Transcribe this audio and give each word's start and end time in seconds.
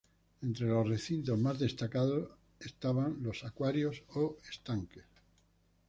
Entre 0.41 0.65
los 0.65 0.89
recintos 0.89 1.37
más 1.37 1.59
destacados 1.59 2.27
estaban 2.59 3.21
los 3.21 3.43
acuarios 3.43 4.01
o 4.15 4.35
estanques. 4.49 5.05